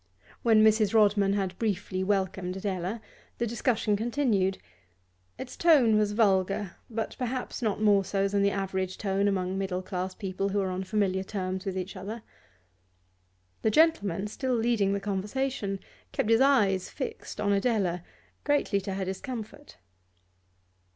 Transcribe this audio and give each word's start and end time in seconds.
When 0.41 0.63
Mrs. 0.63 0.95
Rodman 0.95 1.33
had 1.33 1.55
briefly 1.59 2.03
welcomed 2.03 2.57
Adela, 2.57 3.01
the 3.37 3.45
discussion 3.45 3.95
continued. 3.95 4.57
Its 5.37 5.55
tone 5.55 5.95
was 5.95 6.13
vulgar, 6.13 6.75
but 6.89 7.15
perhaps 7.19 7.61
not 7.61 7.83
more 7.83 8.03
so 8.03 8.27
than 8.27 8.41
the 8.41 8.49
average 8.49 8.97
tone 8.97 9.27
among 9.27 9.59
middle 9.59 9.83
class 9.83 10.15
people 10.15 10.49
who 10.49 10.59
are 10.59 10.71
on 10.71 10.85
familiar 10.85 11.21
terms 11.23 11.65
with 11.65 11.77
each 11.77 11.95
other. 11.95 12.23
The 13.61 13.69
gentleman, 13.69 14.25
still 14.25 14.55
leading 14.55 14.93
the 14.93 14.99
conversation, 14.99 15.79
kept 16.13 16.31
his 16.31 16.41
eyes 16.41 16.89
fixed 16.89 17.39
on 17.39 17.53
Adela, 17.53 18.03
greatly 18.43 18.81
to 18.81 18.95
her 18.95 19.05
discomfort. 19.05 19.77